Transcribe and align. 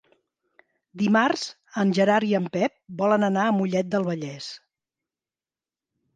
Dimarts 1.01 1.43
en 1.83 1.91
Gerard 1.97 2.27
i 2.31 2.33
en 2.39 2.47
Pep 2.57 2.73
volen 3.03 3.27
anar 3.29 3.45
a 3.45 3.53
Mollet 3.61 3.93
del 3.93 4.09
Vallès. 4.09 4.51